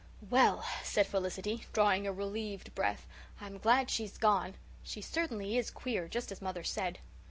[0.31, 3.05] "Well," said Felicity, drawing a relieved breath,
[3.39, 4.55] "I'm glad she's gone.
[4.81, 6.97] She certainly is queer, just as mother said."